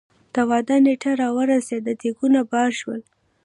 [0.33, 3.01] د واده نېټه را ورسېده ديګونه بار شول.